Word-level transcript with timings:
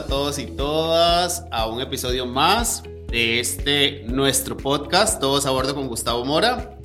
A 0.00 0.06
todos 0.06 0.38
y 0.38 0.46
todas 0.46 1.44
a 1.50 1.66
un 1.66 1.82
episodio 1.82 2.24
más 2.24 2.82
de 3.08 3.38
este 3.38 4.02
nuestro 4.06 4.56
podcast, 4.56 5.20
Todos 5.20 5.44
a 5.44 5.50
bordo 5.50 5.74
con 5.74 5.88
Gustavo 5.88 6.24
Mora. 6.24 6.78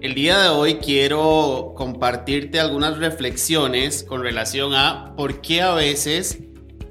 El 0.00 0.14
día 0.14 0.38
de 0.40 0.48
hoy 0.48 0.76
quiero 0.76 1.74
compartirte 1.76 2.58
algunas 2.58 2.96
reflexiones 2.96 4.02
con 4.02 4.22
relación 4.22 4.72
a 4.72 5.12
por 5.16 5.42
qué 5.42 5.60
a 5.60 5.74
veces 5.74 6.38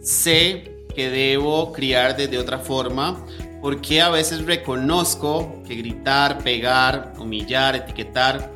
sé 0.04 0.86
que 0.94 1.10
debo 1.10 1.74
criar 1.74 2.16
desde 2.16 2.38
otra 2.38 2.60
forma, 2.60 3.26
por 3.60 3.82
qué 3.82 4.02
a 4.02 4.10
veces 4.10 4.46
reconozco 4.46 5.64
que 5.68 5.74
gritar, 5.74 6.44
pegar, 6.44 7.14
humillar, 7.18 7.76
etiquetar 7.76 8.52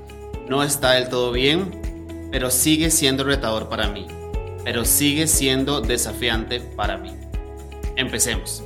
no 0.47 0.61
está 0.61 0.91
del 0.91 1.09
todo 1.09 1.31
bien, 1.31 2.29
pero 2.31 2.51
sigue 2.51 2.91
siendo 2.91 3.23
retador 3.23 3.67
para 3.67 3.87
mí 3.87 4.05
pero 4.65 4.83
sigue 4.83 5.27
siendo 5.27 5.79
desafiante 5.79 6.59
para 6.59 6.97
mí. 6.97 7.11
Empecemos. 7.95 8.61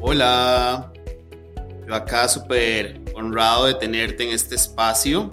Hola, 0.00 0.92
yo 1.86 1.94
acá 1.94 2.28
súper 2.28 3.00
honrado 3.14 3.66
de 3.66 3.74
tenerte 3.74 4.22
en 4.22 4.30
este 4.30 4.54
espacio 4.54 5.30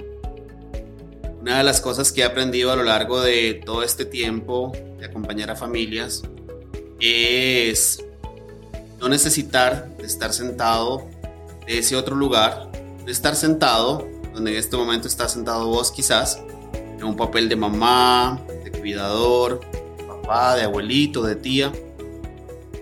una 1.40 1.60
de 1.60 1.64
las 1.64 1.80
cosas 1.80 2.12
que 2.12 2.22
he 2.22 2.24
aprendido 2.24 2.72
a 2.72 2.76
lo 2.76 2.84
largo 2.84 3.22
de 3.22 3.62
todo 3.64 3.84
este 3.84 4.04
tiempo 4.04 4.72
acompañar 5.16 5.50
a 5.50 5.56
familias 5.56 6.24
es 7.00 8.04
no 9.00 9.08
necesitar 9.08 9.96
de 9.96 10.06
estar 10.06 10.34
sentado 10.34 11.08
de 11.66 11.78
ese 11.78 11.96
otro 11.96 12.18
lugar, 12.18 12.70
de 13.06 13.14
estar 13.14 13.34
sentado, 13.38 14.06
donde 14.34 14.52
en 14.52 14.58
este 14.58 14.76
momento 14.76 15.08
estás 15.08 15.32
sentado 15.32 15.68
vos 15.68 15.90
quizás, 15.94 16.44
en 16.74 17.04
un 17.06 17.16
papel 17.16 17.48
de 17.48 17.56
mamá, 17.56 18.44
de 18.66 18.72
cuidador, 18.72 19.62
de 19.98 20.04
papá, 20.04 20.58
de 20.58 20.64
abuelito, 20.64 21.24
de 21.24 21.38
tía, 21.38 21.72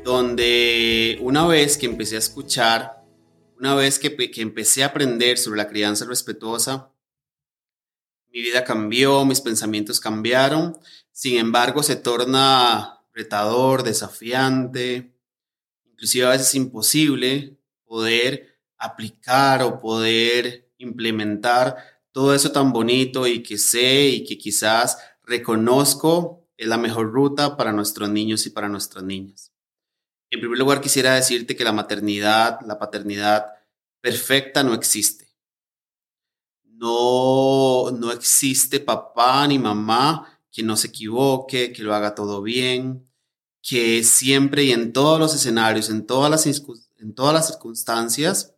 donde 0.03 1.20
una 1.22 1.45
vez 1.45 1.78
que 1.78 1.86
empecé 1.86 2.16
a 2.16 2.20
escuchar, 2.20 3.03
una 3.59 3.75
vez 3.75 4.00
que, 4.00 4.16
que 4.31 4.42
empecé 4.42 4.81
a 4.81 4.88
aprender 4.88 5.38
sobre 5.38 5.58
la 5.58 5.68
crianza 5.68 6.06
respetuosa, 6.06 6.93
mi 8.34 8.42
vida 8.42 8.64
cambió, 8.64 9.23
mis 9.26 9.42
pensamientos 9.42 10.00
cambiaron, 10.00 10.76
sin 11.12 11.38
embargo 11.38 11.84
se 11.84 11.95
torna 11.95 13.06
retador, 13.14 13.84
desafiante, 13.84 15.16
inclusive 15.86 16.25
a 16.25 16.30
veces 16.30 16.56
imposible 16.56 17.59
poder 17.86 18.59
aplicar 18.78 19.62
o 19.62 19.80
poder 19.80 20.67
implementar 20.80 21.78
todo 22.12 22.34
eso 22.34 22.52
tan 22.52 22.73
bonito 22.73 23.28
y 23.28 23.44
que 23.44 23.59
sé 23.59 24.08
y 24.08 24.25
que 24.25 24.40
quizás 24.40 24.97
reconozco 25.23 26.47
es 26.58 26.68
la 26.68 26.78
mejor 26.78 27.12
ruta 27.12 27.56
para 27.56 27.72
nuestros 27.72 28.09
niños 28.09 28.47
y 28.47 28.50
para 28.50 28.68
nuestras 28.68 29.03
niñas. 29.03 29.53
En 30.31 30.40
primer 30.40 30.58
lugar, 30.58 30.81
quisiera 30.81 31.14
decirte 31.14 31.56
que 31.56 31.64
la 31.64 31.72
maternidad, 31.72 32.59
la 32.66 32.79
paternidad 32.79 33.46
perfecta 34.02 34.63
no 34.63 34.74
existe 34.74 35.22
no, 36.84 37.92
no 37.92 38.12
existe 38.12 38.82
papá 38.82 39.48
ni 39.48 39.58
mamá 39.58 40.42
que 40.52 40.62
no 40.62 40.76
se 40.76 40.88
equivoque, 40.88 41.72
que 41.72 41.82
lo 41.82 41.96
haga 41.96 42.14
todo 42.14 42.42
bien, 42.42 43.10
que 43.62 44.04
siempre 44.04 44.66
y 44.66 44.72
en 44.74 44.92
todos 44.92 45.18
los 45.18 45.34
escenarios, 45.34 45.90
en 45.90 46.06
todas 46.06 46.30
las, 46.30 46.46
en 46.46 47.16
todas 47.16 47.34
las 47.34 47.48
circunstancias, 47.48 48.54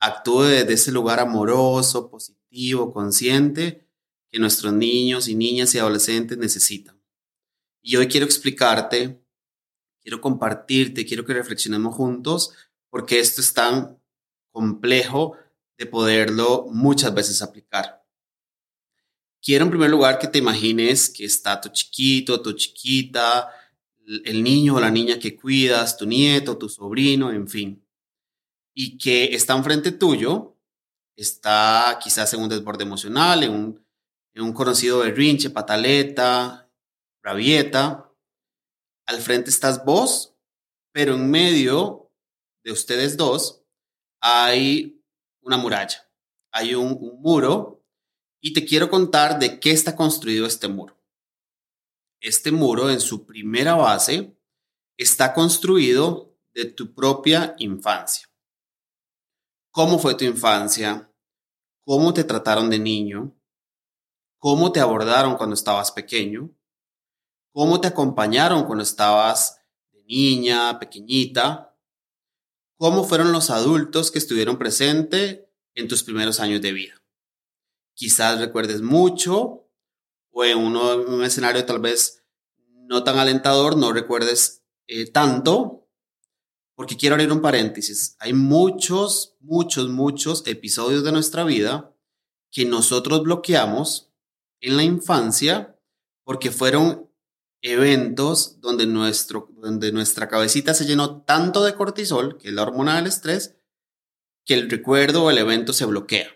actúe 0.00 0.44
desde 0.44 0.72
ese 0.72 0.90
lugar 0.90 1.20
amoroso, 1.20 2.08
positivo, 2.08 2.94
consciente 2.94 3.86
que 4.30 4.38
nuestros 4.38 4.72
niños 4.72 5.28
y 5.28 5.34
niñas 5.34 5.74
y 5.74 5.78
adolescentes 5.78 6.38
necesitan. 6.38 6.98
Y 7.82 7.96
hoy 7.96 8.08
quiero 8.08 8.24
explicarte, 8.24 9.22
quiero 10.00 10.22
compartirte, 10.22 11.04
quiero 11.04 11.26
que 11.26 11.34
reflexionemos 11.34 11.94
juntos, 11.94 12.54
porque 12.88 13.20
esto 13.20 13.42
es 13.42 13.52
tan 13.52 14.00
complejo 14.50 15.36
de 15.78 15.86
poderlo 15.86 16.66
muchas 16.70 17.12
veces 17.14 17.42
aplicar. 17.42 18.04
Quiero 19.42 19.64
en 19.64 19.70
primer 19.70 19.90
lugar 19.90 20.18
que 20.18 20.28
te 20.28 20.38
imagines 20.38 21.08
que 21.08 21.24
está 21.24 21.60
tu 21.60 21.68
chiquito, 21.68 22.40
tu 22.42 22.52
chiquita, 22.52 23.50
el 24.24 24.42
niño 24.42 24.76
o 24.76 24.80
la 24.80 24.90
niña 24.90 25.18
que 25.18 25.36
cuidas, 25.36 25.96
tu 25.96 26.06
nieto, 26.06 26.56
tu 26.56 26.68
sobrino, 26.68 27.30
en 27.30 27.48
fin, 27.48 27.86
y 28.74 28.98
que 28.98 29.34
está 29.34 29.56
enfrente 29.56 29.92
tuyo, 29.92 30.56
está 31.16 31.98
quizás 32.02 32.32
en 32.34 32.40
un 32.40 32.48
desborde 32.48 32.84
emocional, 32.84 33.42
en 33.42 33.50
un, 33.50 33.86
en 34.34 34.42
un 34.42 34.52
conocido 34.52 34.98
berrinche, 34.98 35.50
pataleta, 35.50 36.70
rabieta. 37.22 38.12
Al 39.06 39.20
frente 39.20 39.50
estás 39.50 39.84
vos, 39.84 40.34
pero 40.92 41.14
en 41.14 41.30
medio 41.30 42.10
de 42.64 42.72
ustedes 42.72 43.16
dos 43.16 43.62
hay 44.20 44.95
una 45.46 45.56
muralla, 45.56 46.10
hay 46.50 46.74
un, 46.74 46.98
muro 47.20 47.84
y 48.40 48.52
te 48.52 48.64
quiero 48.64 48.90
contar 48.90 49.38
de 49.38 49.60
qué 49.60 49.70
está 49.70 49.94
construido 49.94 50.44
este 50.44 50.66
muro. 50.66 51.00
Este 52.20 52.50
muro 52.50 52.90
en 52.90 53.00
su 53.00 53.24
primera 53.24 53.76
base 53.76 54.36
está 54.98 55.32
construido 55.32 56.36
de 56.52 56.64
tu 56.64 56.94
propia 56.94 57.54
infancia. 57.58 58.28
¿Cómo 59.70 59.98
fue 59.98 60.14
tu 60.14 60.24
infancia? 60.24 61.12
¿Cómo 61.84 62.12
te 62.12 62.24
trataron 62.24 62.68
de 62.68 62.80
niño? 62.80 63.38
¿Cómo 64.38 64.72
te 64.72 64.80
abordaron 64.80 65.36
cuando 65.36 65.54
estabas 65.54 65.92
pequeño? 65.92 66.50
¿Cómo 67.52 67.80
te 67.80 67.88
acompañaron 67.88 68.64
cuando 68.64 68.82
estabas 68.82 69.60
niña, 70.06 70.78
pequeñita? 70.80 71.75
¿Cómo 72.78 73.04
fueron 73.04 73.32
los 73.32 73.48
adultos 73.48 74.10
que 74.10 74.18
estuvieron 74.18 74.58
presentes 74.58 75.40
en 75.74 75.88
tus 75.88 76.02
primeros 76.02 76.40
años 76.40 76.60
de 76.60 76.72
vida? 76.72 77.02
Quizás 77.94 78.38
recuerdes 78.38 78.82
mucho 78.82 79.66
o 80.30 80.44
en 80.44 80.58
un 80.58 81.24
escenario 81.24 81.64
tal 81.64 81.80
vez 81.80 82.22
no 82.86 83.02
tan 83.02 83.18
alentador, 83.18 83.76
no 83.76 83.92
recuerdes 83.92 84.62
eh, 84.86 85.10
tanto, 85.10 85.88
porque 86.74 86.98
quiero 86.98 87.14
abrir 87.14 87.32
un 87.32 87.40
paréntesis. 87.40 88.14
Hay 88.18 88.34
muchos, 88.34 89.36
muchos, 89.40 89.88
muchos 89.88 90.46
episodios 90.46 91.02
de 91.02 91.12
nuestra 91.12 91.44
vida 91.44 91.94
que 92.52 92.66
nosotros 92.66 93.22
bloqueamos 93.22 94.12
en 94.60 94.76
la 94.76 94.82
infancia 94.82 95.78
porque 96.24 96.50
fueron 96.50 97.05
eventos 97.72 98.60
donde, 98.60 98.86
nuestro, 98.86 99.50
donde 99.56 99.92
nuestra 99.92 100.28
cabecita 100.28 100.74
se 100.74 100.86
llenó 100.86 101.22
tanto 101.22 101.64
de 101.64 101.74
cortisol, 101.74 102.38
que 102.38 102.48
es 102.48 102.54
la 102.54 102.62
hormona 102.62 102.96
del 102.96 103.06
estrés, 103.06 103.56
que 104.44 104.54
el 104.54 104.70
recuerdo 104.70 105.24
o 105.24 105.30
el 105.30 105.38
evento 105.38 105.72
se 105.72 105.84
bloquea. 105.84 106.28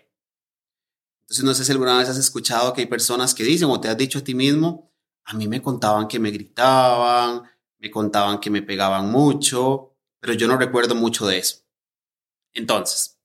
Entonces, 1.22 1.44
no 1.44 1.54
sé 1.54 1.64
si 1.64 1.72
alguna 1.72 1.98
vez 1.98 2.08
has 2.08 2.18
escuchado 2.18 2.72
que 2.72 2.80
hay 2.80 2.86
personas 2.88 3.34
que 3.34 3.44
dicen 3.44 3.68
o 3.70 3.80
te 3.80 3.88
has 3.88 3.96
dicho 3.96 4.18
a 4.18 4.24
ti 4.24 4.34
mismo, 4.34 4.92
a 5.24 5.34
mí 5.34 5.46
me 5.46 5.62
contaban 5.62 6.08
que 6.08 6.18
me 6.18 6.32
gritaban, 6.32 7.42
me 7.78 7.90
contaban 7.90 8.40
que 8.40 8.50
me 8.50 8.62
pegaban 8.62 9.10
mucho, 9.10 9.96
pero 10.18 10.34
yo 10.34 10.48
no 10.48 10.56
recuerdo 10.56 10.96
mucho 10.96 11.26
de 11.26 11.38
eso. 11.38 11.58
Entonces, 12.52 13.20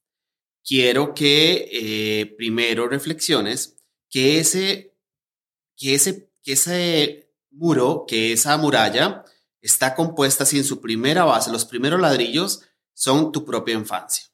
quiero 0.63 1.16
que 1.16 1.69
eh, 1.72 2.36
primero 2.38 2.88
reflexiones 2.88 3.78
que 4.10 4.40
ese, 4.40 4.96
que 5.75 5.96
ese, 5.96 6.31
que 6.44 6.54
ese 6.54 7.25
muro, 7.56 8.06
que 8.07 8.34
esa 8.34 8.57
muralla 8.57 9.24
está 9.62 9.96
compuesta 9.96 10.44
así 10.44 10.57
en 10.57 10.63
su 10.63 10.81
primera 10.81 11.24
base, 11.24 11.52
los 11.52 11.66
primeros 11.66 12.00
ladrillos 12.00 12.62
son 12.94 13.31
tu 13.31 13.44
propia 13.46 13.74
infancia. 13.74 14.25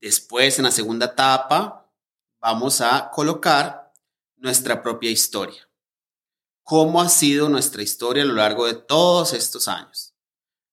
Después, 0.00 0.58
en 0.58 0.64
la 0.64 0.70
segunda 0.70 1.06
etapa, 1.06 1.90
vamos 2.40 2.80
a 2.80 3.10
colocar 3.10 3.92
nuestra 4.36 4.82
propia 4.82 5.10
historia. 5.10 5.68
¿Cómo 6.62 7.00
ha 7.00 7.08
sido 7.08 7.48
nuestra 7.48 7.82
historia 7.82 8.22
a 8.22 8.26
lo 8.26 8.34
largo 8.34 8.66
de 8.66 8.74
todos 8.74 9.32
estos 9.32 9.68
años? 9.68 10.14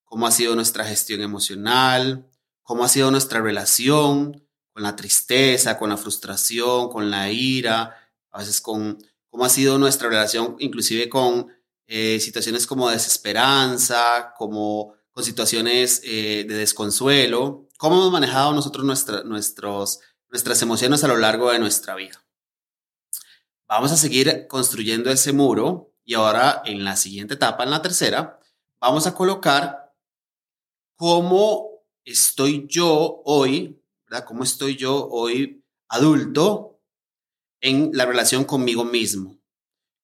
¿Cómo 0.04 0.28
ha 0.28 0.32
sido 0.32 0.56
nuestra 0.56 0.86
gestión 0.86 1.22
emocional? 1.22 2.30
¿Cómo 2.62 2.84
ha 2.84 2.90
sido 2.90 3.12
nuestra 3.12 3.42
relación 3.42 4.48
con 4.72 4.84
la 4.84 4.96
tristeza, 4.96 5.78
con 5.78 5.90
la 5.90 5.98
frustración, 5.98 6.90
con 6.90 7.10
la 7.10 7.32
ira, 7.32 7.98
a 8.32 8.40
veces 8.40 8.62
con 8.62 9.04
cómo 9.38 9.46
ha 9.46 9.50
sido 9.50 9.78
nuestra 9.78 10.10
relación 10.10 10.56
inclusive 10.58 11.10
con 11.10 11.48
eh, 11.86 12.20
situaciones 12.20 12.66
como 12.66 12.90
desesperanza, 12.90 14.34
como 14.36 14.96
con 15.12 15.24
situaciones 15.24 16.02
eh, 16.04 16.44
de 16.48 16.56
desconsuelo, 16.56 17.68
cómo 17.78 17.98
hemos 17.98 18.12
manejado 18.12 18.52
nosotros 18.56 18.84
nuestros, 18.84 20.00
nuestras 20.32 20.62
emociones 20.64 21.04
a 21.04 21.08
lo 21.08 21.18
largo 21.18 21.52
de 21.52 21.60
nuestra 21.60 21.94
vida. 21.94 22.26
Vamos 23.68 23.92
a 23.92 23.98
seguir 23.98 24.48
construyendo 24.48 25.12
ese 25.12 25.34
muro 25.34 25.94
Y 26.04 26.16
ahora 26.16 26.64
en 26.66 26.84
la 26.84 26.96
siguiente 26.96 27.36
etapa, 27.36 27.64
en 27.64 27.70
la 27.70 27.84
tercera, 27.84 28.40
vamos 28.80 29.06
a 29.06 29.14
colocar 29.14 29.94
cómo 30.96 31.84
estoy 32.06 32.66
yo 32.68 33.22
hoy, 33.24 33.80
¿verdad? 34.10 34.26
¿Cómo 34.26 34.44
estoy 34.44 34.78
yo 34.78 35.08
hoy 35.10 35.64
adulto 35.90 36.77
en 37.62 37.92
la 37.94 38.06
relación 38.06 38.44
conmigo 38.44 38.84
mismo? 38.84 39.40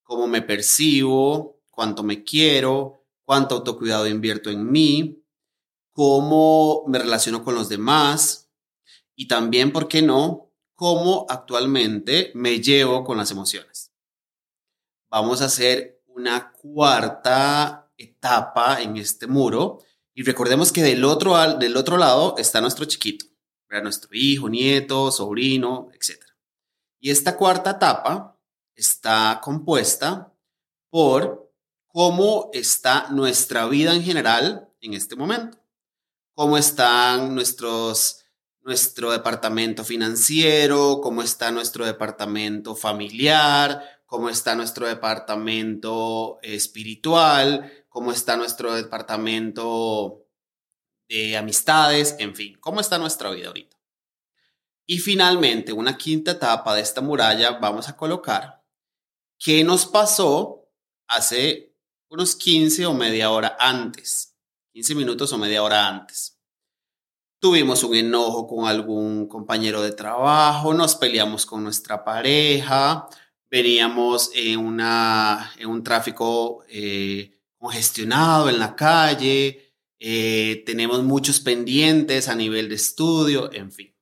¿Cómo 0.04 0.28
me 0.28 0.42
percibo? 0.42 1.62
¿Cuánto 1.70 2.04
me 2.04 2.24
quiero? 2.24 3.06
¿Cuánto 3.24 3.56
autocuidado 3.56 4.08
invierto 4.08 4.50
en 4.50 4.72
mí? 4.72 5.24
¿Cómo 5.92 6.84
me 6.88 7.00
relaciono 7.00 7.44
con 7.44 7.56
los 7.56 7.70
demás? 7.70 8.50
Y 9.16 9.28
también, 9.28 9.72
¿por 9.72 9.88
qué 9.88 10.02
no? 10.02 10.52
¿Cómo 10.74 11.26
actualmente 11.30 12.32
me 12.36 12.60
llevo 12.60 13.04
con 13.04 13.18
las 13.18 13.32
emociones? 13.32 13.92
Vamos 15.10 15.42
a 15.42 15.46
hacer 15.46 16.02
una 16.08 16.52
cuarta 16.52 17.92
etapa 17.98 18.82
en 18.82 18.98
este 18.98 19.28
muro 19.28 19.80
y 20.14 20.24
recordemos 20.24 20.72
que 20.72 20.84
del 20.84 21.06
otro, 21.06 21.36
del 21.58 21.78
otro 21.78 21.98
lado 21.98 22.36
está 22.38 22.62
nuestro 22.62 22.86
chiquito, 22.86 23.26
nuestro 23.82 24.10
hijo, 24.14 24.50
nieto, 24.50 25.12
sobrino, 25.12 25.90
etc. 25.94 26.23
Y 27.04 27.12
esta 27.12 27.36
cuarta 27.36 27.72
etapa 27.72 28.40
está 28.76 29.42
compuesta 29.44 30.34
por 30.90 31.52
cómo 31.86 32.50
está 32.54 33.10
nuestra 33.10 33.66
vida 33.66 33.94
en 33.94 34.04
general 34.04 34.70
en 34.80 34.94
este 34.94 35.18
momento, 35.18 35.58
cómo 36.34 36.58
están 36.58 37.36
nuestros 37.36 38.24
nuestro 38.62 39.12
departamento 39.12 39.84
financiero, 39.84 41.02
cómo 41.02 41.22
está 41.22 41.52
nuestro 41.52 41.86
departamento 41.86 42.74
familiar, 42.74 43.84
cómo 44.06 44.30
está 44.30 44.56
nuestro 44.56 44.88
departamento 44.88 46.40
espiritual, 46.42 47.70
cómo 47.90 48.14
está 48.14 48.38
nuestro 48.38 48.74
departamento 48.76 50.26
de 51.10 51.36
amistades, 51.36 52.16
en 52.20 52.34
fin, 52.34 52.58
cómo 52.62 52.80
está 52.80 52.98
nuestra 52.98 53.30
vida 53.30 53.48
ahorita. 53.48 53.83
Y 54.86 55.00
finalmente, 55.00 55.72
una 55.72 55.98
quinta 55.98 56.32
etapa 56.32 56.76
de 56.76 56.82
esta 56.82 57.02
muralla, 57.02 57.52
vamos 57.52 57.88
a 57.88 57.96
colocar 57.96 58.64
qué 59.40 59.64
nos 59.64 59.86
pasó 59.86 60.70
hace 61.08 61.76
unos 62.10 62.36
15 62.36 62.86
o 62.86 62.94
media 62.94 63.32
hora 63.32 63.58
antes, 63.60 64.36
15 64.74 64.96
minutos 64.96 65.32
o 65.34 65.38
media 65.38 65.64
hora 65.64 65.88
antes. 65.88 66.40
Tuvimos 67.40 67.84
un 67.84 67.96
enojo 67.96 68.48
con 68.48 68.68
algún 68.68 69.28
compañero 69.28 69.82
de 69.82 69.92
trabajo, 69.92 70.74
nos 70.74 70.96
peleamos 70.96 71.46
con 71.46 71.64
nuestra 71.64 72.04
pareja, 72.04 73.08
veníamos 73.50 74.32
en, 74.34 74.60
una, 74.60 75.52
en 75.58 75.70
un 75.70 75.84
tráfico 75.84 76.64
eh, 76.70 77.40
congestionado 77.58 78.50
en 78.50 78.60
la 78.60 78.76
calle, 78.76 79.74
eh, 80.00 80.64
tenemos 80.66 81.04
muchos 81.04 81.40
pendientes 81.40 82.28
a 82.28 82.36
nivel 82.36 82.70
de 82.70 82.76
estudio, 82.76 83.52
en 83.52 83.72
fin. 83.72 83.93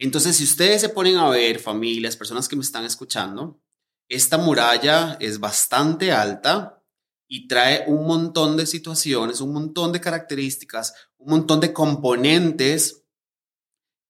Entonces, 0.00 0.36
si 0.36 0.44
ustedes 0.44 0.80
se 0.80 0.88
ponen 0.88 1.18
a 1.18 1.28
ver, 1.28 1.58
familias, 1.58 2.16
personas 2.16 2.48
que 2.48 2.56
me 2.56 2.62
están 2.62 2.86
escuchando, 2.86 3.60
esta 4.08 4.38
muralla 4.38 5.18
es 5.20 5.38
bastante 5.38 6.10
alta 6.10 6.82
y 7.28 7.46
trae 7.46 7.84
un 7.86 8.06
montón 8.06 8.56
de 8.56 8.64
situaciones, 8.64 9.42
un 9.42 9.52
montón 9.52 9.92
de 9.92 10.00
características, 10.00 10.94
un 11.18 11.32
montón 11.32 11.60
de 11.60 11.74
componentes 11.74 13.04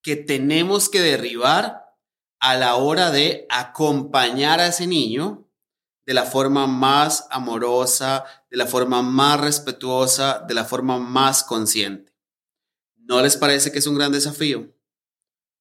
que 0.01 0.15
tenemos 0.15 0.89
que 0.89 1.01
derribar 1.01 1.85
a 2.39 2.57
la 2.57 2.77
hora 2.77 3.11
de 3.11 3.47
acompañar 3.51 4.61
a 4.61 4.69
ese 4.69 4.87
niño 4.87 5.51
de 6.07 6.15
la 6.15 6.25
forma 6.25 6.69
más 6.69 7.27
amorosa, 7.31 8.25
de 8.49 8.57
la 8.57 8.67
forma 8.67 9.03
más 9.03 9.41
respetuosa, 9.41 10.45
de 10.47 10.55
la 10.55 10.65
forma 10.65 11.01
más 11.01 11.43
consciente. 11.43 12.15
¿No 12.97 13.21
les 13.21 13.37
parece 13.37 13.73
que 13.73 13.81
es 13.81 13.87
un 13.89 13.97
gran 13.97 14.13
desafío? 14.13 14.73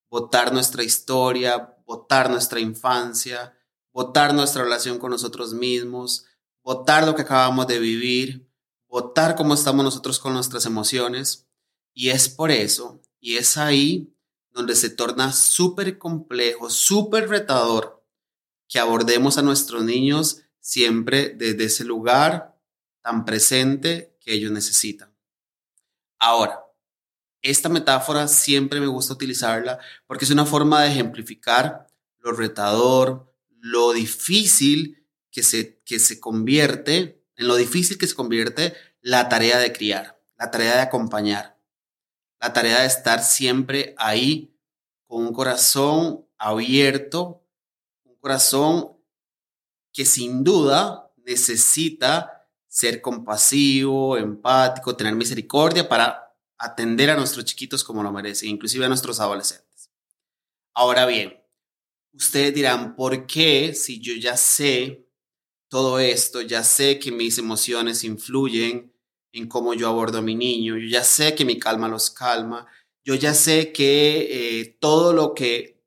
Votar 0.10 0.52
nuestra 0.54 0.84
historia, 0.84 1.76
votar 1.86 2.30
nuestra 2.30 2.60
infancia, 2.60 3.56
votar 3.92 4.34
nuestra 4.34 4.64
relación 4.64 5.00
con 5.00 5.12
nosotros 5.12 5.54
mismos, 5.54 6.26
votar 6.64 7.06
lo 7.06 7.16
que 7.16 7.24
acabamos 7.24 7.68
de 7.68 7.80
vivir, 7.80 8.50
votar 8.88 9.36
cómo 9.36 9.54
estamos 9.54 9.84
nosotros 9.84 10.20
con 10.20 10.34
nuestras 10.34 10.66
emociones. 10.66 11.48
Y 11.94 12.10
es 12.10 12.30
por 12.30 12.52
eso, 12.52 13.02
y 13.20 13.38
es 13.38 13.58
ahí 13.58 14.14
donde 14.52 14.76
se 14.76 14.90
torna 14.90 15.32
súper 15.32 15.98
complejo, 15.98 16.70
súper 16.70 17.30
retador 17.30 18.04
que 18.68 18.80
abordemos 18.80 19.38
a 19.38 19.42
nuestros 19.42 19.84
niños 19.84 20.42
siempre 20.60 21.30
desde 21.30 21.66
ese 21.66 21.84
lugar 21.84 22.56
tan 23.02 23.26
presente 23.26 24.16
que 24.20 24.34
ellos 24.34 24.52
necesitan. 24.52 25.16
Ahora, 26.20 26.64
esta 27.42 27.70
metáfora 27.70 28.28
siempre 28.28 28.80
me 28.80 28.88
gusta 28.88 29.14
utilizarla 29.14 29.80
porque 30.08 30.26
es 30.26 30.32
una 30.32 30.46
forma 30.46 30.82
de 30.82 30.90
ejemplificar 30.90 31.88
lo 32.20 32.34
retador, 32.34 33.34
lo 33.60 33.94
difícil 33.94 35.06
que 35.32 35.44
se, 35.44 35.82
que 35.86 36.00
se 36.00 36.20
convierte, 36.20 37.24
en 37.36 37.48
lo 37.48 37.56
difícil 37.56 37.98
que 37.98 38.08
se 38.08 38.16
convierte 38.16 38.74
la 39.02 39.30
tarea 39.30 39.58
de 39.60 39.72
criar, 39.72 40.22
la 40.38 40.52
tarea 40.52 40.76
de 40.76 40.82
acompañar, 40.82 41.58
la 42.42 42.52
tarea 42.52 42.82
de 42.82 42.88
estar 42.88 43.24
siempre 43.24 43.96
ahí 43.98 44.54
con 45.08 45.26
un 45.26 45.34
corazón 45.34 46.26
abierto 46.38 47.40
corazón 48.20 48.98
que 49.94 50.06
sin 50.06 50.44
duda 50.44 51.12
necesita 51.26 52.48
ser 52.68 53.02
compasivo, 53.02 54.18
empático, 54.18 54.96
tener 54.96 55.16
misericordia 55.16 55.88
para 55.88 56.29
atender 56.60 57.10
a 57.10 57.16
nuestros 57.16 57.46
chiquitos 57.46 57.84
como 57.84 58.04
lo 58.04 58.12
merecen, 58.12 58.50
inclusive 58.50 58.86
a 58.86 58.90
nuestros 58.90 59.20
adolescentes. 59.20 59.90
Ahora 60.74 61.06
bien, 61.06 61.42
ustedes 62.14 62.54
dirán, 62.54 62.96
¿por 62.96 63.26
qué 63.26 63.74
si 63.74 64.00
yo 64.00 64.14
ya 64.16 64.38
sé 64.38 65.08
todo 65.70 66.00
esto, 66.00 66.42
ya 66.42 66.64
sé 66.64 67.00
que 67.00 67.12
mis 67.12 67.38
emociones 67.38 68.04
influyen 68.04 68.94
en 69.32 69.48
cómo 69.48 69.74
yo 69.74 69.88
abordo 69.88 70.18
a 70.20 70.22
mi 70.22 70.36
niño, 70.36 70.78
yo 70.78 70.88
ya 70.90 71.04
sé 71.04 71.36
que 71.36 71.46
mi 71.46 71.60
calma 71.60 71.88
los 71.88 72.10
calma, 72.10 72.68
yo 73.06 73.16
ya 73.16 73.34
sé 73.34 73.72
que 73.72 74.60
eh, 74.62 74.78
todo 74.80 75.14
lo 75.14 75.34
que 75.34 75.80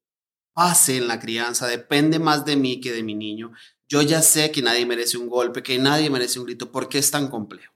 pase 0.55 0.97
en 0.97 1.09
la 1.09 1.19
crianza 1.21 1.67
depende 1.67 2.19
más 2.19 2.45
de 2.45 2.57
mí 2.57 2.81
que 2.81 2.93
de 2.93 3.03
mi 3.03 3.15
niño. 3.15 3.53
Yo 3.89 4.03
ya 4.03 4.23
sé 4.23 4.51
que 4.51 4.63
nadie 4.63 4.87
merece 4.87 5.19
un 5.19 5.29
golpe, 5.29 5.63
que 5.63 5.79
nadie 5.79 6.11
merece 6.11 6.39
un 6.39 6.47
grito. 6.47 6.71
¿Por 6.73 6.89
qué 6.89 6.99
es 6.99 7.11
tan 7.11 7.29
complejo? 7.29 7.72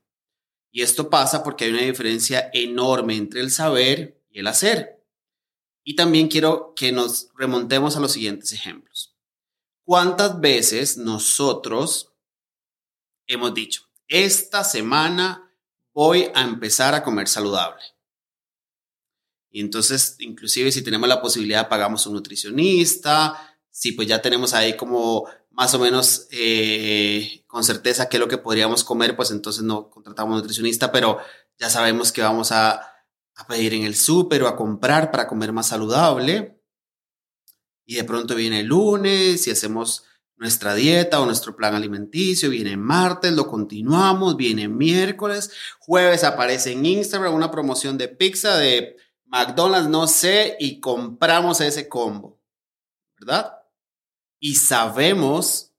Y 0.77 0.83
esto 0.83 1.09
pasa 1.09 1.43
porque 1.43 1.65
hay 1.65 1.71
una 1.71 1.81
diferencia 1.81 2.51
enorme 2.53 3.17
entre 3.17 3.41
el 3.41 3.51
saber 3.51 4.23
y 4.29 4.41
el 4.41 4.47
hacer. 4.47 5.03
Y 5.83 5.97
también 5.97 6.29
quiero 6.29 6.75
que 6.77 6.93
nos 6.93 7.31
remontemos 7.35 7.97
a 7.97 8.01
los 8.01 8.13
siguientes 8.13 8.53
ejemplos. 8.53 9.17
¿Cuántas 9.87 10.39
veces 10.39 10.99
nosotros 10.99 12.13
hemos 13.27 13.55
dicho, 13.55 13.85
esta 14.07 14.65
semana 14.65 15.51
voy 15.95 16.31
a 16.35 16.43
empezar 16.43 16.93
a 16.93 17.03
comer 17.03 17.27
saludable? 17.27 17.83
Y 19.49 19.63
entonces, 19.63 20.17
inclusive 20.19 20.71
si 20.73 20.83
tenemos 20.83 21.09
la 21.09 21.23
posibilidad, 21.23 21.71
pagamos 21.71 22.07
un 22.07 22.13
nutricionista, 22.13 23.59
si 23.71 23.93
pues 23.93 24.09
ya 24.09 24.21
tenemos 24.21 24.53
ahí 24.53 24.77
como 24.77 25.27
más 25.57 25.73
o 25.73 25.79
menos 25.79 26.29
eh, 26.33 27.43
con 27.47 27.65
certeza 27.65 28.09
qué 28.09 28.19
es 28.19 28.21
lo 28.21 28.29
que 28.29 28.37
podríamos 28.37 28.85
comer, 28.85 29.17
pues 29.17 29.31
entonces 29.31 29.63
no 29.63 29.89
contratamos 29.89 30.37
nutricionista, 30.37 30.93
pero 30.93 31.19
ya 31.59 31.71
sabemos 31.71 32.13
que 32.13 32.21
vamos 32.21 32.53
a, 32.53 32.75
a 33.35 33.47
pedir 33.49 33.73
en 33.73 33.85
el 33.85 33.97
súper 33.97 34.43
o 34.43 34.49
a 34.49 34.57
comprar 34.57 35.11
para 35.11 35.27
comer 35.27 35.53
más 35.53 35.69
saludable. 35.69 36.61
Y 37.87 37.95
de 37.95 38.05
pronto 38.05 38.35
viene 38.35 38.61
el 38.61 38.67
lunes 38.67 39.47
y 39.47 39.51
hacemos 39.51 40.05
nuestra 40.37 40.75
dieta 40.75 41.21
o 41.21 41.25
nuestro 41.25 41.57
plan 41.57 41.75
alimenticio, 41.75 42.51
viene 42.51 42.77
martes, 42.77 43.33
lo 43.33 43.47
continuamos, 43.47 44.37
viene 44.37 44.69
miércoles, 44.69 45.51
jueves 45.79 46.23
aparece 46.25 46.73
en 46.73 46.85
Instagram 46.85 47.33
una 47.35 47.51
promoción 47.51 47.97
de 47.97 48.09
pizza 48.09 48.59
de 48.59 48.99
McDonald's 49.25 49.89
no 49.89 50.07
sé 50.07 50.57
y 50.61 50.81
compramos 50.81 51.63
ese 51.63 51.89
combo, 51.89 52.39
¿verdad? 53.19 53.56
Y 54.39 54.57
sabemos 54.57 55.73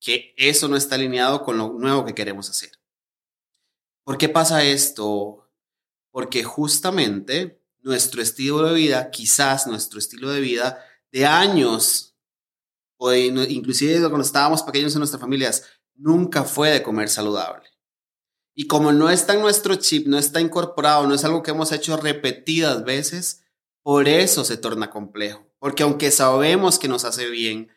que 0.00 0.34
eso 0.36 0.68
no 0.68 0.76
está 0.76 0.94
alineado 0.94 1.44
con 1.44 1.58
lo 1.58 1.68
nuevo 1.74 2.04
que 2.04 2.14
queremos 2.14 2.48
hacer. 2.48 2.72
¿Por 4.04 4.18
qué 4.18 4.28
pasa 4.28 4.64
esto? 4.64 5.48
Porque 6.10 6.42
justamente 6.42 7.62
nuestro 7.80 8.22
estilo 8.22 8.62
de 8.62 8.74
vida, 8.74 9.10
quizás 9.10 9.66
nuestro 9.66 9.98
estilo 9.98 10.30
de 10.30 10.40
vida 10.40 10.84
de 11.12 11.26
años, 11.26 12.16
o 12.96 13.12
inclusive 13.12 14.00
cuando 14.00 14.22
estábamos 14.22 14.62
pequeños 14.62 14.94
en 14.94 15.00
nuestras 15.00 15.20
familias, 15.20 15.64
nunca 15.94 16.44
fue 16.44 16.70
de 16.70 16.82
comer 16.82 17.08
saludable. 17.08 17.68
Y 18.54 18.66
como 18.66 18.92
no 18.92 19.10
está 19.10 19.34
en 19.34 19.40
nuestro 19.40 19.76
chip, 19.76 20.06
no 20.06 20.18
está 20.18 20.40
incorporado, 20.40 21.06
no 21.06 21.14
es 21.14 21.24
algo 21.24 21.42
que 21.42 21.52
hemos 21.52 21.72
hecho 21.72 21.96
repetidas 21.96 22.84
veces, 22.84 23.39
por 23.82 24.08
eso 24.08 24.44
se 24.44 24.56
torna 24.56 24.90
complejo. 24.90 25.46
Porque 25.58 25.82
aunque 25.82 26.10
sabemos 26.10 26.78
que 26.78 26.88
nos 26.88 27.04
hace 27.04 27.28
bien, 27.28 27.70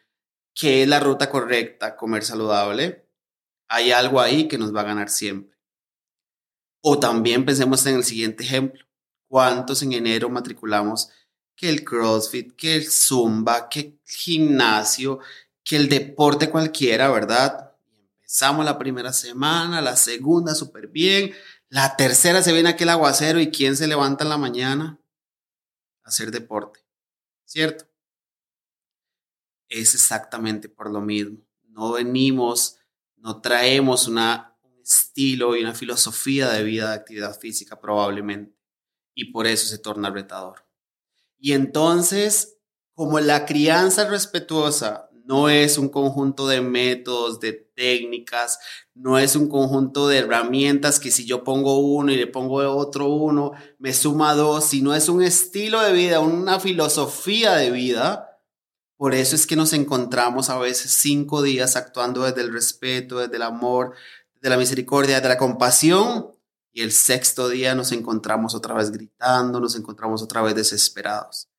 que 0.53 0.83
es 0.83 0.87
la 0.87 0.99
ruta 0.99 1.29
correcta, 1.29 1.95
comer 1.95 2.23
saludable, 2.23 3.07
hay 3.67 3.91
algo 3.91 4.21
ahí 4.21 4.47
que 4.47 4.57
nos 4.57 4.75
va 4.75 4.81
a 4.81 4.85
ganar 4.85 5.09
siempre. 5.09 5.57
O 6.81 6.99
también 6.99 7.45
pensemos 7.45 7.85
en 7.85 7.95
el 7.95 8.03
siguiente 8.03 8.43
ejemplo. 8.43 8.85
¿Cuántos 9.27 9.81
en 9.81 9.93
enero 9.93 10.29
matriculamos 10.29 11.09
que 11.55 11.69
el 11.69 11.83
CrossFit, 11.83 12.55
que 12.55 12.75
el 12.75 12.89
Zumba, 12.89 13.69
que 13.69 13.79
el 13.79 13.99
gimnasio, 14.05 15.19
que 15.63 15.75
el 15.75 15.89
deporte 15.89 16.49
cualquiera, 16.49 17.09
¿verdad? 17.09 17.71
Empezamos 18.17 18.65
la 18.65 18.77
primera 18.77 19.13
semana, 19.13 19.81
la 19.81 19.95
segunda 19.95 20.55
súper 20.55 20.87
bien, 20.87 21.33
la 21.69 21.95
tercera 21.95 22.43
se 22.43 22.53
viene 22.53 22.69
aquel 22.69 22.89
aguacero 22.89 23.39
y 23.39 23.49
¿quién 23.49 23.75
se 23.75 23.87
levanta 23.87 24.23
en 24.23 24.29
la 24.29 24.37
mañana? 24.37 24.99
Hacer 26.03 26.31
deporte, 26.31 26.81
¿cierto? 27.45 27.85
Es 29.69 29.93
exactamente 29.93 30.69
por 30.69 30.91
lo 30.91 31.01
mismo. 31.01 31.39
No 31.63 31.93
venimos, 31.93 32.77
no 33.15 33.41
traemos 33.41 34.07
una, 34.07 34.57
un 34.61 34.81
estilo 34.81 35.55
y 35.55 35.61
una 35.61 35.73
filosofía 35.73 36.49
de 36.49 36.63
vida 36.63 36.89
de 36.89 36.95
actividad 36.95 37.39
física 37.39 37.79
probablemente. 37.79 38.55
Y 39.15 39.31
por 39.31 39.47
eso 39.47 39.67
se 39.67 39.77
torna 39.77 40.09
retador. 40.09 40.65
Y 41.37 41.53
entonces, 41.53 42.57
como 42.93 43.19
la 43.19 43.45
crianza 43.45 44.09
respetuosa 44.09 45.09
no 45.25 45.49
es 45.49 45.77
un 45.77 45.89
conjunto 45.89 46.47
de 46.47 46.61
métodos, 46.61 47.39
de 47.39 47.53
técnicas, 47.53 48.59
no 48.93 49.17
es 49.17 49.35
un 49.35 49.47
conjunto 49.47 50.07
de 50.07 50.19
herramientas 50.19 50.99
que 50.99 51.11
si 51.11 51.25
yo 51.25 51.43
pongo 51.43 51.79
uno 51.79 52.11
y 52.11 52.17
le 52.17 52.27
pongo 52.27 52.57
otro 52.75 53.07
uno, 53.07 53.53
me 53.79 53.93
suma 53.93 54.35
dos, 54.35 54.65
sino 54.65 54.93
es 54.93 55.09
un 55.09 55.23
estilo 55.23 55.81
de 55.81 55.93
vida, 55.93 56.19
una 56.19 56.59
filosofía 56.59 57.55
de 57.55 57.71
vida. 57.71 58.41
Por 58.97 59.13
eso 59.15 59.35
es 59.35 59.47
que 59.47 59.55
nos 59.55 59.73
encontramos 59.73 60.49
a 60.49 60.59
veces 60.59 60.91
cinco 60.91 61.41
días 61.41 61.75
actuando 61.75 62.23
desde 62.23 62.41
el 62.41 62.53
respeto, 62.53 63.19
desde 63.19 63.35
el 63.37 63.41
amor, 63.41 63.95
desde 64.35 64.49
la 64.49 64.57
misericordia, 64.57 65.15
desde 65.15 65.29
la 65.29 65.37
compasión. 65.37 66.31
Y 66.71 66.81
el 66.81 66.91
sexto 66.91 67.49
día 67.49 67.75
nos 67.75 67.91
encontramos 67.91 68.55
otra 68.55 68.73
vez 68.73 68.91
gritando, 68.91 69.59
nos 69.59 69.75
encontramos 69.75 70.21
otra 70.21 70.41
vez 70.41 70.55
desesperados. 70.55 71.49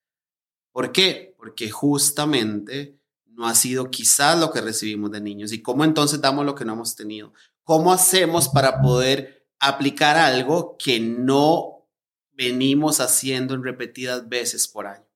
¿Por 0.73 0.91
qué? 0.91 1.35
Porque 1.39 1.71
justamente 1.71 2.99
no 3.35 3.47
ha 3.47 3.55
sido 3.55 3.91
quizás 3.91 4.39
lo 4.39 4.53
que 4.53 4.61
recibimos 4.61 5.11
de 5.11 5.21
niños. 5.21 5.53
¿Y 5.53 5.63
cómo 5.63 5.85
entonces 5.85 6.21
damos 6.21 6.45
lo 6.47 6.55
que 6.55 6.65
no 6.65 6.75
hemos 6.75 6.95
tenido? 6.95 7.33
¿Cómo 7.63 7.93
hacemos 7.93 8.49
para 8.49 8.81
poder 8.81 9.47
aplicar 9.59 10.17
algo 10.17 10.77
que 10.79 11.01
no 11.01 11.89
venimos 12.33 13.01
haciendo 13.01 13.55
en 13.55 13.65
repetidas 13.65 14.29
veces 14.29 14.69
por 14.69 14.87
año? 14.87 15.07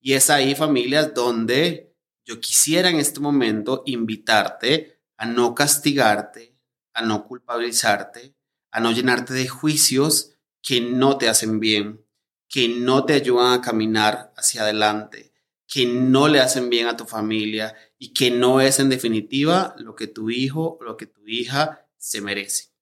Y 0.00 0.14
es 0.14 0.30
ahí, 0.30 0.54
familias, 0.54 1.14
donde 1.14 1.94
yo 2.24 2.40
quisiera 2.40 2.90
en 2.90 2.96
este 2.96 3.20
momento 3.20 3.82
invitarte 3.86 5.00
a 5.16 5.26
no 5.26 5.54
castigarte, 5.54 6.56
a 6.92 7.02
no 7.02 7.24
culpabilizarte, 7.26 8.34
a 8.70 8.80
no 8.80 8.90
llenarte 8.90 9.34
de 9.34 9.48
juicios 9.48 10.32
que 10.62 10.80
no 10.80 11.18
te 11.18 11.28
hacen 11.28 11.60
bien, 11.60 12.04
que 12.48 12.68
no 12.68 13.04
te 13.04 13.14
ayudan 13.14 13.52
a 13.52 13.60
caminar 13.60 14.32
hacia 14.36 14.62
adelante, 14.62 15.32
que 15.66 15.86
no 15.86 16.28
le 16.28 16.40
hacen 16.40 16.70
bien 16.70 16.86
a 16.86 16.96
tu 16.96 17.04
familia 17.04 17.74
y 17.98 18.12
que 18.12 18.30
no 18.30 18.60
es 18.60 18.78
en 18.78 18.88
definitiva 18.88 19.74
lo 19.78 19.94
que 19.94 20.06
tu 20.06 20.30
hijo 20.30 20.78
o 20.80 20.84
lo 20.84 20.96
que 20.96 21.06
tu 21.06 21.26
hija 21.26 21.86
se 21.96 22.20
merece. 22.20 22.72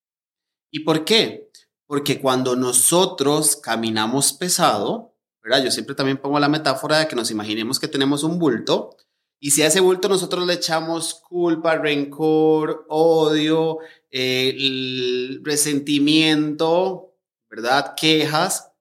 ¿Y 0.71 0.81
por 0.81 1.05
qué? 1.05 1.51
Porque 1.87 2.21
cuando 2.21 2.57
nosotros 2.57 3.57
caminamos 3.57 4.33
pesado, 4.33 5.17
¿verdad? 5.43 5.65
Yo 5.65 5.71
siempre 5.71 5.95
también 5.95 6.19
pongo 6.19 6.39
la 6.39 6.49
metáfora 6.49 6.99
de 6.99 7.09
que 7.09 7.17
nos 7.17 7.31
imaginemos 7.31 7.79
que 7.79 7.89
tenemos 7.89 8.23
un 8.23 8.39
bulto 8.39 8.97
y 9.45 9.51
si 9.51 9.61
a 9.61 9.67
ese 9.67 9.81
bulto 9.81 10.09
nosotros 10.09 10.47
le 10.47 10.55
echamos 10.55 11.15
culpa, 11.15 11.77
rencor, 11.77 12.87
odio, 12.89 13.79
eh, 14.11 15.39
resentimiento, 15.43 17.15
¿verdad? 17.51 17.95
Quejas, 17.95 18.73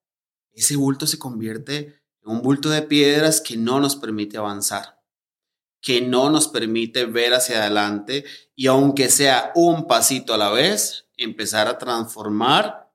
ese 0.53 0.77
bulto 0.77 1.05
se 1.05 1.19
convierte 1.19 2.02
un 2.25 2.42
bulto 2.42 2.70
de 2.70 2.82
piedras 2.82 3.42
que 3.42 3.58
no 3.58 3.80
nos 3.80 3.96
permite 3.96 4.38
avanzar, 4.38 5.01
que 5.82 6.01
no 6.01 6.30
nos 6.30 6.48
permite 6.48 7.06
ver 7.06 7.34
hacia 7.34 7.62
adelante 7.62 8.24
y 8.56 8.68
aunque 8.68 9.10
sea 9.10 9.51
un 9.56 9.88
pasito 9.88 10.34
a 10.34 10.38
la 10.38 10.50
vez, 10.50 11.08
empezar 11.18 11.68
a 11.68 11.77
transformar 11.77 12.92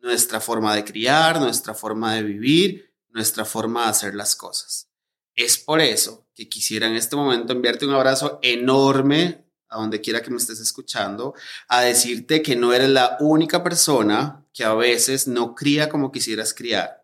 nuestra 0.00 0.40
forma 0.40 0.74
de 0.74 0.84
criar, 0.84 1.40
nuestra 1.40 1.74
forma 1.74 2.14
de 2.14 2.22
vivir, 2.22 2.94
nuestra 3.10 3.44
forma 3.44 3.84
de 3.84 3.90
hacer 3.90 4.14
las 4.14 4.34
cosas. 4.34 4.88
Es 5.34 5.58
por 5.58 5.80
eso 5.80 6.26
que 6.34 6.48
quisiera 6.48 6.86
en 6.86 6.94
este 6.94 7.16
momento 7.16 7.52
enviarte 7.52 7.86
un 7.86 7.94
abrazo 7.94 8.38
enorme 8.42 9.44
a 9.68 9.76
donde 9.76 10.00
quiera 10.00 10.22
que 10.22 10.30
me 10.30 10.38
estés 10.38 10.60
escuchando, 10.60 11.34
a 11.68 11.82
decirte 11.82 12.40
que 12.42 12.56
no 12.56 12.72
eres 12.72 12.88
la 12.88 13.18
única 13.20 13.62
persona 13.62 14.46
que 14.54 14.64
a 14.64 14.72
veces 14.72 15.28
no 15.28 15.54
cría 15.54 15.90
como 15.90 16.10
quisieras 16.10 16.54
criar 16.54 16.97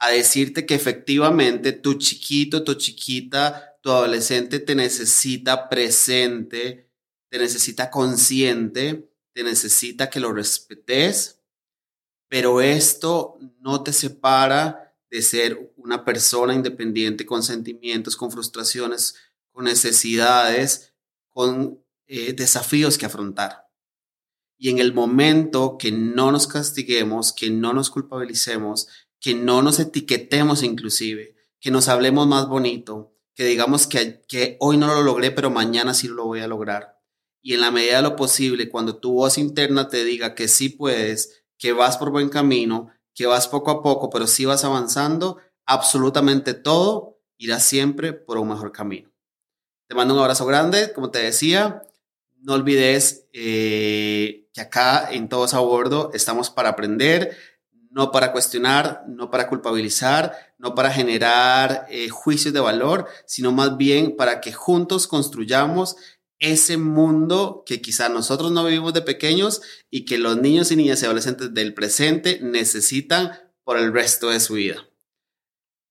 a 0.00 0.08
decirte 0.08 0.64
que 0.64 0.74
efectivamente 0.74 1.72
tu 1.72 1.94
chiquito, 1.94 2.64
tu 2.64 2.74
chiquita, 2.74 3.78
tu 3.82 3.90
adolescente 3.90 4.58
te 4.58 4.74
necesita 4.74 5.68
presente, 5.68 6.90
te 7.28 7.38
necesita 7.38 7.90
consciente, 7.90 9.12
te 9.34 9.44
necesita 9.44 10.08
que 10.08 10.18
lo 10.18 10.32
respetes, 10.32 11.42
pero 12.28 12.62
esto 12.62 13.38
no 13.60 13.82
te 13.82 13.92
separa 13.92 14.96
de 15.10 15.20
ser 15.20 15.74
una 15.76 16.04
persona 16.04 16.54
independiente 16.54 17.26
con 17.26 17.42
sentimientos, 17.42 18.16
con 18.16 18.30
frustraciones, 18.30 19.16
con 19.52 19.64
necesidades, 19.64 20.94
con 21.28 21.84
eh, 22.06 22.32
desafíos 22.32 22.96
que 22.96 23.06
afrontar. 23.06 23.68
Y 24.56 24.70
en 24.70 24.78
el 24.78 24.94
momento 24.94 25.76
que 25.78 25.92
no 25.92 26.32
nos 26.32 26.46
castiguemos, 26.46 27.32
que 27.32 27.50
no 27.50 27.72
nos 27.74 27.90
culpabilicemos, 27.90 28.88
que 29.20 29.34
no 29.34 29.62
nos 29.62 29.78
etiquetemos 29.78 30.62
inclusive, 30.62 31.36
que 31.60 31.70
nos 31.70 31.88
hablemos 31.88 32.26
más 32.26 32.48
bonito, 32.48 33.14
que 33.34 33.44
digamos 33.44 33.86
que, 33.86 34.22
que 34.26 34.56
hoy 34.60 34.76
no 34.76 34.86
lo 34.86 35.02
logré, 35.02 35.30
pero 35.30 35.50
mañana 35.50 35.94
sí 35.94 36.08
lo 36.08 36.24
voy 36.26 36.40
a 36.40 36.48
lograr. 36.48 36.98
Y 37.42 37.54
en 37.54 37.60
la 37.60 37.70
medida 37.70 37.96
de 37.96 38.02
lo 38.02 38.16
posible, 38.16 38.68
cuando 38.68 38.96
tu 38.96 39.12
voz 39.12 39.38
interna 39.38 39.88
te 39.88 40.04
diga 40.04 40.34
que 40.34 40.48
sí 40.48 40.70
puedes, 40.70 41.44
que 41.58 41.72
vas 41.72 41.96
por 41.96 42.10
buen 42.10 42.28
camino, 42.28 42.90
que 43.14 43.26
vas 43.26 43.48
poco 43.48 43.70
a 43.70 43.82
poco, 43.82 44.10
pero 44.10 44.26
sí 44.26 44.44
vas 44.44 44.64
avanzando, 44.64 45.38
absolutamente 45.66 46.54
todo 46.54 47.18
irá 47.36 47.60
siempre 47.60 48.12
por 48.12 48.38
un 48.38 48.48
mejor 48.48 48.72
camino. 48.72 49.10
Te 49.86 49.94
mando 49.94 50.14
un 50.14 50.20
abrazo 50.20 50.46
grande, 50.46 50.92
como 50.92 51.10
te 51.10 51.18
decía, 51.20 51.82
no 52.42 52.54
olvides 52.54 53.26
eh, 53.32 54.48
que 54.52 54.60
acá 54.60 55.10
en 55.12 55.28
Todos 55.28 55.54
a 55.54 55.60
Bordo 55.60 56.10
estamos 56.14 56.50
para 56.50 56.70
aprender, 56.70 57.36
no 57.90 58.12
para 58.12 58.32
cuestionar, 58.32 59.04
no 59.08 59.30
para 59.30 59.48
culpabilizar, 59.48 60.54
no 60.58 60.74
para 60.74 60.90
generar 60.90 61.86
eh, 61.90 62.08
juicios 62.08 62.54
de 62.54 62.60
valor, 62.60 63.06
sino 63.26 63.52
más 63.52 63.76
bien 63.76 64.16
para 64.16 64.40
que 64.40 64.52
juntos 64.52 65.06
construyamos 65.06 65.96
ese 66.38 66.78
mundo 66.78 67.64
que 67.66 67.82
quizá 67.82 68.08
nosotros 68.08 68.50
no 68.50 68.64
vivimos 68.64 68.94
de 68.94 69.02
pequeños 69.02 69.60
y 69.90 70.06
que 70.06 70.18
los 70.18 70.38
niños 70.38 70.70
y 70.70 70.76
niñas 70.76 71.02
y 71.02 71.04
adolescentes 71.04 71.52
del 71.52 71.74
presente 71.74 72.40
necesitan 72.40 73.32
por 73.62 73.76
el 73.76 73.92
resto 73.92 74.30
de 74.30 74.40
su 74.40 74.54
vida. 74.54 74.88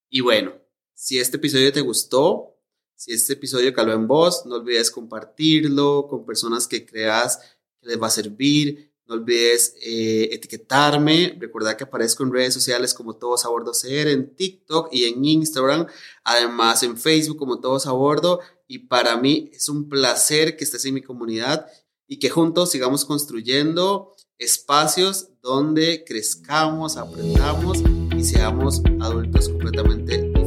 Y 0.08 0.22
bueno, 0.22 0.54
si 0.94 1.20
este 1.20 1.36
episodio 1.36 1.72
te 1.72 1.82
gustó, 1.82 2.58
si 2.96 3.12
este 3.12 3.34
episodio 3.34 3.72
caló 3.72 3.92
en 3.92 4.08
voz, 4.08 4.44
no 4.44 4.56
olvides 4.56 4.90
compartirlo 4.90 6.08
con 6.08 6.26
personas 6.26 6.66
que 6.66 6.84
creas 6.84 7.38
que 7.80 7.88
les 7.88 8.02
va 8.02 8.08
a 8.08 8.10
servir 8.10 8.89
no 9.10 9.16
olvides 9.16 9.74
eh, 9.82 10.28
etiquetarme. 10.32 11.36
Recuerda 11.38 11.76
que 11.76 11.82
aparezco 11.82 12.22
en 12.22 12.32
redes 12.32 12.54
sociales 12.54 12.94
como 12.94 13.16
Todos 13.16 13.44
a 13.44 13.48
Bordo 13.48 13.72
CR, 13.72 14.08
en 14.08 14.36
TikTok 14.36 14.88
y 14.92 15.04
en 15.04 15.24
Instagram. 15.24 15.86
Además 16.22 16.84
en 16.84 16.96
Facebook 16.96 17.36
como 17.36 17.58
Todos 17.58 17.86
a 17.86 17.92
Bordo. 17.92 18.38
Y 18.68 18.78
para 18.78 19.16
mí 19.16 19.50
es 19.52 19.68
un 19.68 19.88
placer 19.88 20.56
que 20.56 20.62
estés 20.62 20.84
en 20.84 20.94
mi 20.94 21.02
comunidad 21.02 21.66
y 22.06 22.20
que 22.20 22.30
juntos 22.30 22.70
sigamos 22.70 23.04
construyendo 23.04 24.14
espacios 24.38 25.28
donde 25.42 26.04
crezcamos, 26.06 26.96
aprendamos 26.96 27.82
y 28.16 28.22
seamos 28.22 28.80
adultos 29.00 29.48
completamente 29.48 30.39